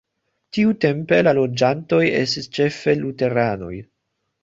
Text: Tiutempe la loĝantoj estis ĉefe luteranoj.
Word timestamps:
Tiutempe 0.57 1.19
la 1.27 1.35
loĝantoj 1.41 2.01
estis 2.23 2.51
ĉefe 2.59 2.99
luteranoj. 3.07 3.75